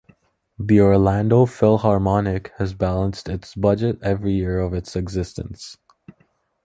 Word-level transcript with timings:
The 0.57 0.79
Orlando 0.79 1.45
Philharmonic 1.45 2.53
has 2.57 2.73
balanced 2.73 3.29
its 3.29 3.53
budget 3.53 3.99
every 4.01 4.33
year 4.33 4.57
of 4.59 4.73
its 4.73 4.95
existence. 4.95 5.77